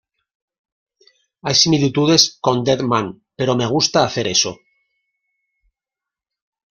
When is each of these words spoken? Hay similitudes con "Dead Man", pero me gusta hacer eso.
Hay 1.43 1.53
similitudes 1.59 2.23
con 2.45 2.63
"Dead 2.67 2.81
Man", 2.91 3.07
pero 3.37 3.55
me 3.59 3.67
gusta 3.67 4.03
hacer 4.03 4.25
eso. 4.35 4.57